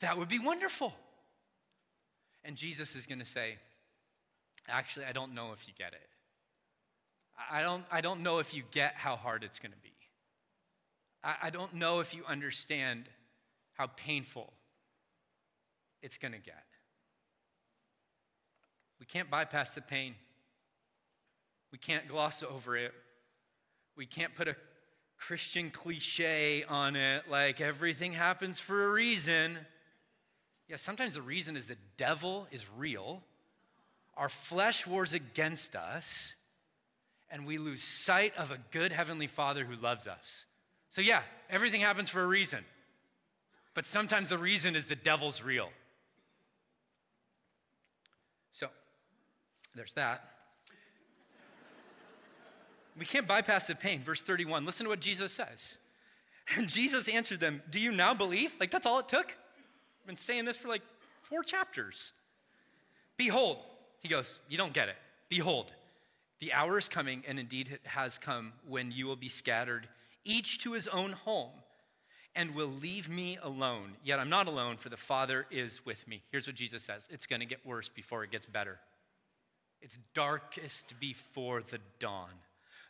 [0.00, 0.94] that would be wonderful.
[2.44, 3.56] And Jesus is going to say,
[4.68, 6.08] Actually, I don't know if you get it.
[7.50, 9.92] I don't, I don't know if you get how hard it's going to be.
[11.22, 13.08] I, I don't know if you understand
[13.74, 14.52] how painful
[16.00, 16.64] it's going to get.
[19.00, 20.14] We can't bypass the pain,
[21.72, 22.94] we can't gloss over it.
[23.96, 24.56] We can't put a
[25.16, 29.58] Christian cliche on it like everything happens for a reason,
[30.68, 33.22] Yeah, sometimes the reason is the devil is real,
[34.16, 36.34] our flesh wars against us,
[37.30, 40.46] and we lose sight of a good heavenly Father who loves us.
[40.88, 42.64] So, yeah, everything happens for a reason.
[43.74, 45.70] But sometimes the reason is the devil's real.
[48.52, 48.68] So,
[49.74, 50.33] there's that.
[52.96, 54.02] We can't bypass the pain.
[54.02, 55.78] Verse 31, listen to what Jesus says.
[56.56, 58.54] And Jesus answered them, Do you now believe?
[58.60, 59.26] Like, that's all it took?
[59.26, 60.82] I've been saying this for like
[61.22, 62.12] four chapters.
[63.16, 63.58] Behold,
[64.00, 64.96] he goes, You don't get it.
[65.28, 65.72] Behold,
[66.40, 69.88] the hour is coming, and indeed it has come, when you will be scattered,
[70.24, 71.52] each to his own home,
[72.36, 73.92] and will leave me alone.
[74.02, 76.22] Yet I'm not alone, for the Father is with me.
[76.30, 78.78] Here's what Jesus says it's going to get worse before it gets better.
[79.80, 82.30] It's darkest before the dawn.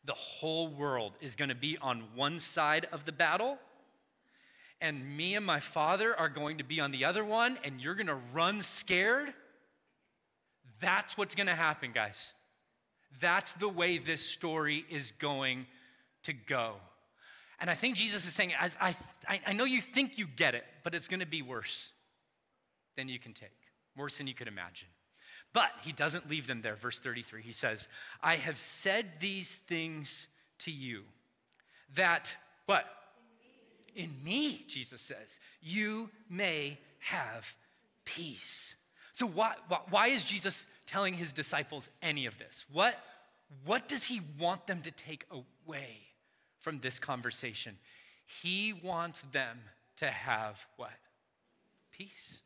[0.05, 3.59] The whole world is going to be on one side of the battle,
[4.81, 7.95] and me and my father are going to be on the other one, and you're
[7.95, 9.33] going to run scared.
[10.81, 12.35] That's what's going to happen, guys.
[13.21, 15.67] That's the way this story is going
[16.25, 16.75] to go.
[17.61, 18.95] And I think Jesus is saying, I,
[19.29, 21.93] I, I know you think you get it, but it's going to be worse
[22.97, 23.57] than you can take,
[23.97, 24.89] worse than you could imagine.
[25.55, 26.75] But he doesn't leave them there.
[26.75, 27.89] Verse 33, he says,
[28.23, 31.05] I have said these things to you
[31.95, 32.37] that,
[32.67, 32.85] what?
[33.95, 37.55] In me, Jesus says, you may have
[38.05, 38.75] peace.
[39.13, 39.55] So, why,
[39.91, 42.65] why is Jesus telling his disciples any of this?
[42.73, 42.99] What,
[43.65, 45.99] what does he want them to take away
[46.61, 47.77] from this conversation?
[48.27, 49.61] He wants them
[49.99, 50.91] to have what?
[51.93, 52.41] Peace.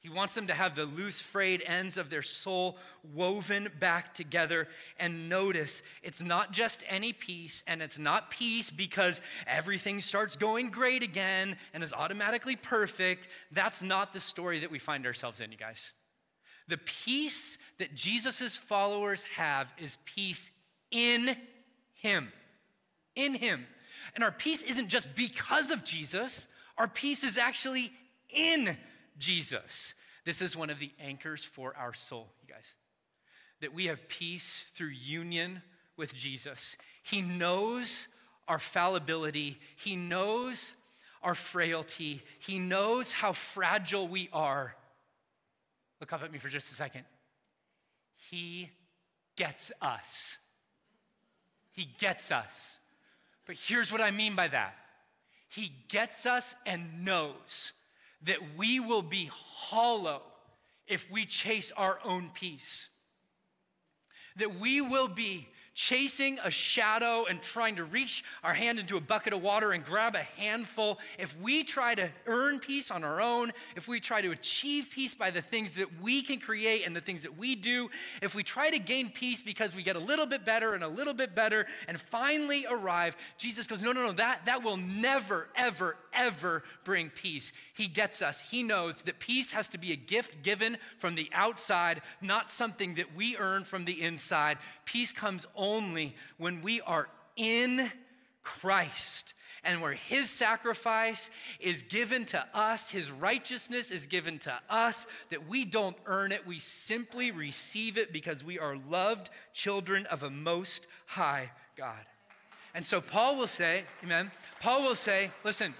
[0.00, 2.78] He wants them to have the loose, frayed ends of their soul
[3.12, 4.68] woven back together.
[4.98, 10.70] And notice, it's not just any peace, and it's not peace because everything starts going
[10.70, 13.26] great again and is automatically perfect.
[13.50, 15.92] That's not the story that we find ourselves in, you guys.
[16.68, 20.50] The peace that Jesus' followers have is peace
[20.90, 21.36] in
[21.94, 22.32] Him.
[23.14, 23.66] In Him.
[24.14, 26.46] And our peace isn't just because of Jesus,
[26.78, 27.90] our peace is actually
[28.30, 28.76] in
[29.18, 29.94] Jesus.
[30.24, 32.74] This is one of the anchors for our soul, you guys.
[33.60, 35.62] That we have peace through union
[35.96, 36.76] with Jesus.
[37.02, 38.08] He knows
[38.48, 40.74] our fallibility, He knows
[41.22, 44.74] our frailty, He knows how fragile we are.
[46.00, 47.04] Look up at me for just a second.
[48.30, 48.70] He
[49.36, 50.38] gets us.
[51.72, 52.78] He gets us.
[53.46, 54.74] But here's what I mean by that
[55.48, 57.72] He gets us and knows
[58.26, 60.22] that we will be hollow
[60.86, 62.90] if we chase our own peace.
[64.36, 69.00] That we will be chasing a shadow and trying to reach our hand into a
[69.00, 73.20] bucket of water and grab a handful, if we try to earn peace on our
[73.20, 76.96] own, if we try to achieve peace by the things that we can create and
[76.96, 77.90] the things that we do,
[78.22, 80.88] if we try to gain peace because we get a little bit better and a
[80.88, 85.48] little bit better and finally arrive, Jesus goes, No, no, no, that, that will never,
[85.56, 87.52] ever, ever bring peace.
[87.74, 88.40] He gets us.
[88.40, 92.94] He knows that peace has to be a gift given from the outside, not something
[92.94, 94.56] that we earn from the inside.
[94.86, 97.90] Peace comes only only when we are in
[98.42, 105.08] Christ and where his sacrifice is given to us, his righteousness is given to us,
[105.30, 106.46] that we don't earn it.
[106.46, 111.98] We simply receive it because we are loved children of a most high God.
[112.74, 114.30] And so Paul will say, amen.
[114.60, 115.74] Paul will say, listen,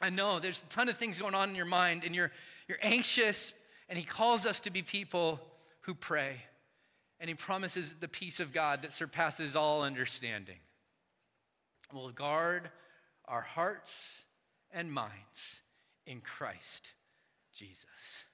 [0.00, 2.32] I know there's a ton of things going on in your mind and you're,
[2.66, 3.54] you're anxious,
[3.88, 5.40] and he calls us to be people
[5.82, 6.38] who pray
[7.22, 10.58] and he promises the peace of God that surpasses all understanding
[11.94, 12.68] will guard
[13.26, 14.24] our hearts
[14.72, 15.60] and minds
[16.04, 16.94] in Christ
[17.54, 18.24] Jesus.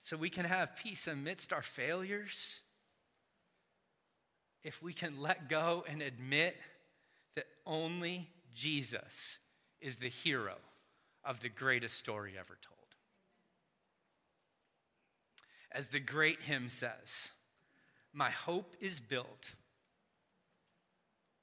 [0.00, 2.62] So we can have peace amidst our failures
[4.64, 6.56] if we can let go and admit
[7.34, 9.38] that only Jesus
[9.82, 10.54] is the hero
[11.22, 12.75] of the greatest story ever told.
[15.76, 17.32] As the great hymn says,
[18.10, 19.54] my hope is built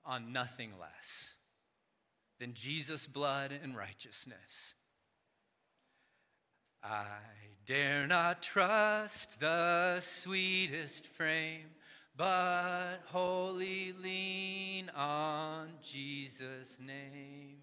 [0.03, 1.35] on nothing less
[2.39, 4.73] than Jesus' blood and righteousness.
[6.83, 7.05] I
[7.67, 11.69] dare not trust the sweetest frame,
[12.17, 17.59] but wholly lean on Jesus' name.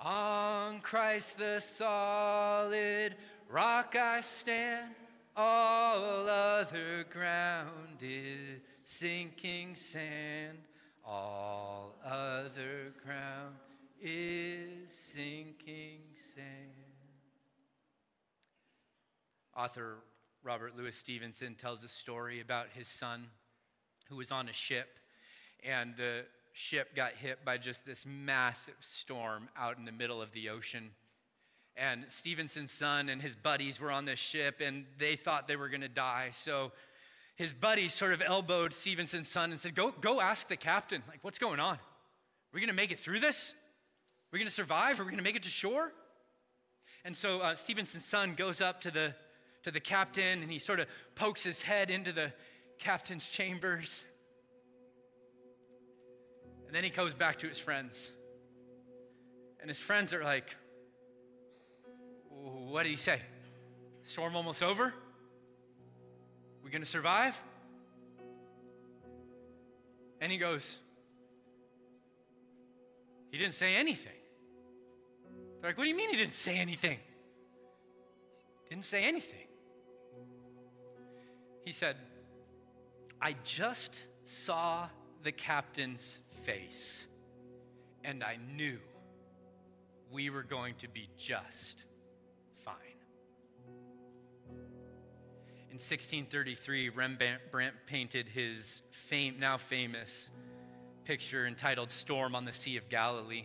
[0.00, 3.14] On Christ the solid
[3.48, 4.96] rock I stand
[5.40, 10.58] all other ground is sinking sand.
[11.04, 13.56] All other ground
[14.00, 16.70] is sinking sand.
[19.56, 19.96] author
[20.42, 23.26] Robert Louis Stevenson tells a story about his son
[24.08, 24.98] who was on a ship,
[25.62, 30.32] and the ship got hit by just this massive storm out in the middle of
[30.32, 30.90] the ocean.
[31.80, 35.70] And Stevenson's son and his buddies were on this ship, and they thought they were
[35.70, 36.28] going to die.
[36.30, 36.72] So
[37.36, 41.24] his buddies sort of elbowed Stevenson's son and said, Go, go ask the captain, like,
[41.24, 41.76] what's going on?
[41.76, 43.54] Are we going to make it through this?
[43.54, 45.00] Are we going to survive?
[45.00, 45.90] Are we going to make it to shore?
[47.02, 49.14] And so uh, Stevenson's son goes up to the,
[49.62, 52.30] to the captain and he sort of pokes his head into the
[52.78, 54.04] captain's chambers.
[56.66, 58.12] And then he goes back to his friends.
[59.60, 60.56] And his friends are like,
[62.42, 63.20] What did he say?
[64.04, 64.94] Storm almost over?
[66.62, 67.40] We're gonna survive?
[70.20, 70.78] And he goes,
[73.30, 74.12] He didn't say anything.
[75.60, 76.98] They're like, What do you mean he didn't say anything?
[78.68, 79.46] Didn't say anything.
[81.64, 81.96] He said,
[83.20, 84.88] I just saw
[85.22, 87.06] the captain's face,
[88.04, 88.78] and I knew
[90.10, 91.84] we were going to be just
[95.70, 100.30] In 1633, Rembrandt painted his fame, now famous
[101.04, 103.44] picture entitled Storm on the Sea of Galilee.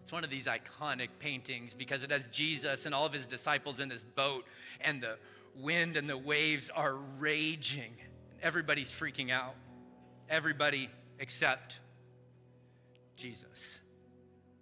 [0.00, 3.80] It's one of these iconic paintings because it has Jesus and all of his disciples
[3.80, 4.44] in this boat,
[4.80, 5.18] and the
[5.56, 7.92] wind and the waves are raging.
[8.00, 9.56] and Everybody's freaking out.
[10.28, 10.88] Everybody
[11.18, 11.80] except
[13.16, 13.80] Jesus.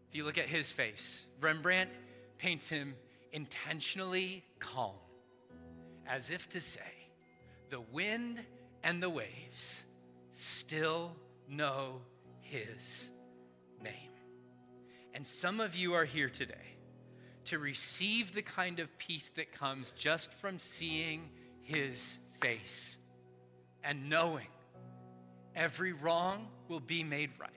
[0.08, 1.90] If you look at his face, Rembrandt
[2.38, 2.94] paints him
[3.30, 4.94] intentionally calm
[6.08, 6.80] as if to say,
[7.70, 8.40] the wind
[8.82, 9.84] and the waves
[10.30, 11.16] still
[11.48, 12.00] know
[12.40, 13.10] his
[13.82, 13.92] name.
[15.14, 16.76] And some of you are here today
[17.46, 21.30] to receive the kind of peace that comes just from seeing
[21.62, 22.98] his face
[23.82, 24.46] and knowing
[25.54, 27.50] every wrong will be made right,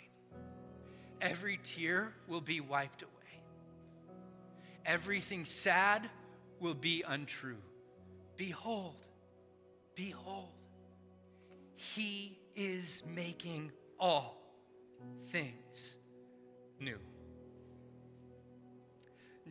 [1.22, 3.12] every tear will be wiped away,
[4.86, 6.10] everything sad
[6.60, 7.58] will be untrue
[8.40, 8.96] Behold,
[9.96, 10.54] behold,
[11.76, 13.70] he is making
[14.00, 14.42] all
[15.26, 15.98] things
[16.80, 16.98] new.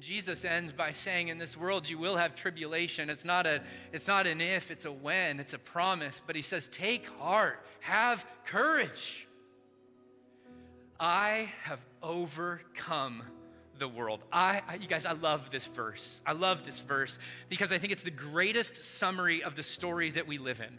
[0.00, 3.10] Jesus ends by saying, In this world you will have tribulation.
[3.10, 3.60] It's not, a,
[3.92, 6.22] it's not an if, it's a when, it's a promise.
[6.26, 9.28] But he says, Take heart, have courage.
[10.98, 13.22] I have overcome
[13.78, 14.20] the world.
[14.32, 16.20] I, I, you guys, I love this verse.
[16.26, 17.18] I love this verse
[17.48, 20.78] because I think it's the greatest summary of the story that we live in.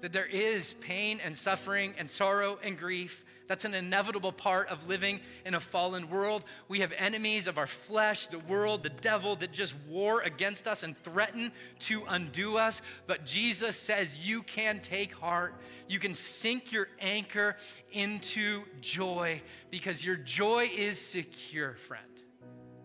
[0.00, 3.24] That there is pain and suffering and sorrow and grief.
[3.48, 6.44] That's an inevitable part of living in a fallen world.
[6.68, 10.82] We have enemies of our flesh, the world, the devil that just war against us
[10.82, 12.82] and threaten to undo us.
[13.06, 15.54] But Jesus says you can take heart.
[15.88, 17.56] You can sink your anchor
[17.90, 19.40] into joy
[19.70, 22.04] because your joy is secure, friend.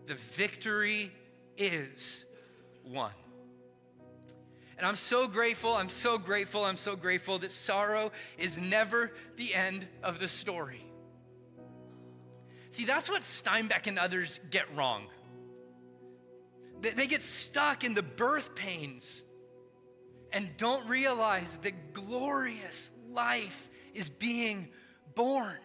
[0.06, 1.12] The victory
[1.58, 2.24] is
[2.84, 3.12] won.
[4.76, 9.54] And I'm so grateful, I'm so grateful, I'm so grateful that sorrow is never the
[9.54, 10.84] end of the story.
[12.70, 15.06] See, that's what Steinbeck and others get wrong.
[16.80, 19.22] They get stuck in the birth pains
[20.32, 24.70] and don't realize that glorious life is being
[25.14, 25.56] born.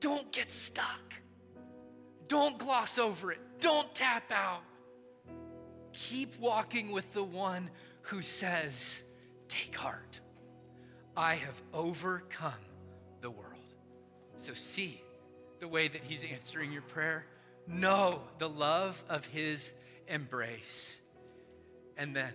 [0.00, 1.14] Don't get stuck.
[2.28, 3.38] Don't gloss over it.
[3.60, 4.60] Don't tap out.
[5.94, 7.70] Keep walking with the one
[8.02, 9.04] who says,
[9.48, 10.20] Take heart.
[11.16, 12.52] I have overcome
[13.20, 13.50] the world.
[14.36, 15.00] So see
[15.60, 17.24] the way that he's answering your prayer.
[17.66, 19.72] Know the love of his
[20.08, 21.00] embrace.
[21.96, 22.32] And then,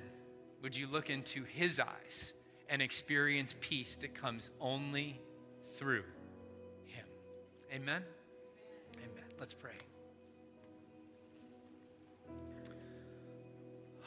[0.61, 2.33] would you look into his eyes
[2.69, 5.19] and experience peace that comes only
[5.75, 6.05] through
[6.85, 7.05] him?
[7.73, 8.03] Amen.
[8.97, 9.23] Amen.
[9.39, 9.75] Let's pray.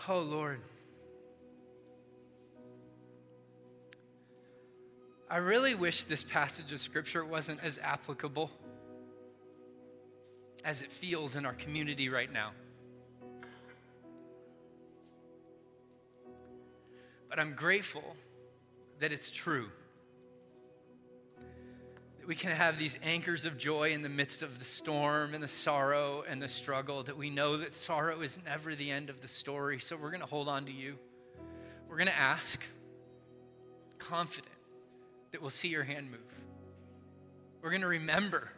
[0.09, 0.61] Oh, Lord.
[5.31, 8.51] I really wish this passage of scripture wasn't as applicable
[10.65, 12.51] as it feels in our community right now.
[17.29, 18.17] But I'm grateful
[18.99, 19.71] that it's true.
[22.27, 25.49] We can have these anchors of joy in the midst of the storm and the
[25.49, 29.29] sorrow and the struggle, that we know that sorrow is never the end of the
[29.29, 29.81] story.
[29.81, 30.99] So we're going to hold on to you.
[31.89, 32.63] We're going to ask,
[33.99, 34.55] confident
[35.33, 36.21] that we'll see your hand move.
[37.61, 38.51] We're going to remember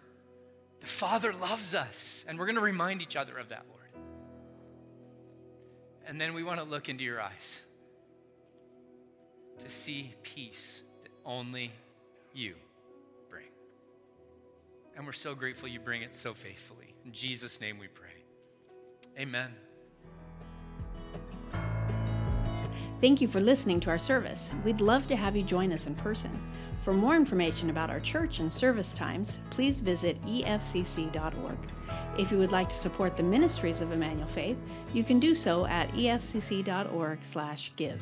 [0.81, 4.05] the Father loves us, and we're going to remind each other of that, Lord.
[6.07, 7.63] And then we want to look into your eyes
[9.63, 11.73] to see peace that only
[12.35, 12.55] you.
[14.97, 16.95] And we're so grateful you bring it so faithfully.
[17.05, 18.25] In Jesus' name we pray.
[19.19, 19.55] Amen.
[23.01, 24.51] Thank you for listening to our service.
[24.65, 26.31] We'd love to have you join us in person.
[26.83, 31.59] For more information about our church and service times, please visit efcc.org.
[32.19, 34.59] If you would like to support the ministries of Emmanuel Faith,
[34.93, 38.01] you can do so at efcc.org/give.